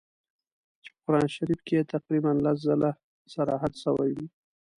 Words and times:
چي 0.83 0.89
په 0.93 0.99
قرآن 1.05 1.27
شریف 1.35 1.59
کي 1.67 1.73
یې 1.77 1.89
تقریباً 1.95 2.31
لس 2.45 2.57
ځله 2.67 2.91
صراحت 3.33 3.73
سوی 3.83 4.09
وي. 4.17 4.27